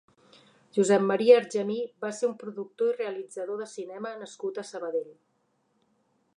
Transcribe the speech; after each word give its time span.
Josep 0.77 1.03
Maria 1.09 1.35
Argemí 1.41 1.75
va 2.07 2.11
ser 2.21 2.29
un 2.29 2.33
productor 2.45 2.91
i 2.93 2.97
realitzador 3.03 3.63
de 3.63 3.69
cinema 3.77 4.17
nascut 4.25 4.61
a 4.63 4.67
Sabadell. 4.73 5.17